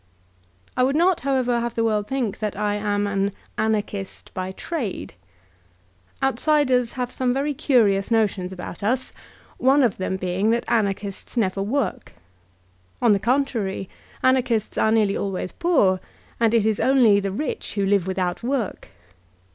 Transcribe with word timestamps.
I 0.75 0.81
would 0.81 0.95
not, 0.95 1.19
however, 1.19 1.59
have 1.59 1.75
the 1.75 1.83
world 1.83 2.07
think 2.07 2.39
that 2.39 2.55
I 2.55 2.73
am 2.73 3.05
an 3.05 3.33
^Anarchist 3.55 4.33
by 4.33 4.51
trade.*' 4.51 5.13
Outsiders 6.23 6.93
have 6.93 7.11
some 7.11 7.35
very 7.35 7.53
cunous 7.53 8.09
notions 8.09 8.51
about 8.51 8.81
us, 8.81 9.13
one 9.59 9.83
of 9.83 9.97
them 9.97 10.17
being 10.17 10.49
that 10.49 10.65
Anarch 10.67 11.03
ists 11.03 11.37
never 11.37 11.61
work. 11.61 12.13
On 12.99 13.11
the 13.11 13.19
contrary, 13.19 13.89
Anarchbts 14.23 14.75
are 14.81 14.91
nearly 14.91 15.15
always 15.15 15.51
poor, 15.51 15.99
and 16.39 16.55
it 16.55 16.65
is 16.65 16.79
only 16.79 17.19
the 17.19 17.31
rich 17.31 17.75
who 17.75 17.85
live 17.85 18.07
without 18.07 18.41
work. 18.41 18.87